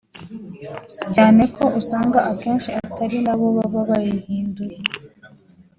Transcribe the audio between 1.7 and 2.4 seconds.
usanga